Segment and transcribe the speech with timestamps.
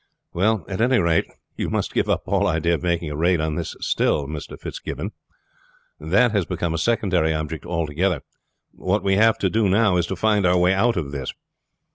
[0.33, 3.53] "Well, at any rate you must give up all idea of making a raid on
[3.53, 4.59] this still, Mr.
[4.59, 5.11] Fitzgibbon.
[5.99, 8.23] That has become a secondary object altogether now.
[8.83, 9.67] What we have to do
[9.97, 11.31] is to find our way out of this.